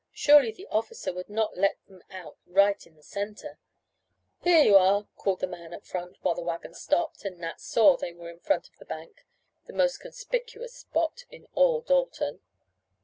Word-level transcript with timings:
Surely 0.15 0.51
the 0.51 0.65
officer 0.71 1.13
would 1.13 1.29
not 1.29 1.55
let 1.59 1.77
them 1.85 2.01
out 2.09 2.35
right 2.47 2.87
in 2.87 2.95
the 2.95 3.03
center! 3.03 3.59
"Here 4.43 4.63
you 4.63 4.75
are!" 4.75 5.07
called 5.15 5.41
the 5.41 5.45
man 5.47 5.73
at 5.73 5.85
front, 5.85 6.17
while 6.23 6.33
the 6.33 6.41
wagon 6.41 6.73
stopped 6.73 7.23
and 7.23 7.37
Nat 7.37 7.61
saw 7.61 7.95
they 7.97 8.11
were 8.11 8.31
in 8.31 8.39
front 8.39 8.67
of 8.67 8.77
the 8.79 8.85
bank, 8.85 9.27
the 9.67 9.73
most 9.73 9.99
conspicuous 9.99 10.73
spot 10.73 11.25
in 11.29 11.45
all 11.53 11.81
Dalton. 11.81 12.41